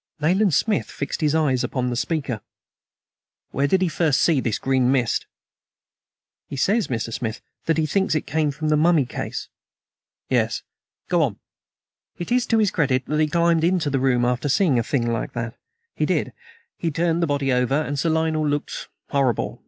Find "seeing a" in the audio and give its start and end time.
14.49-14.83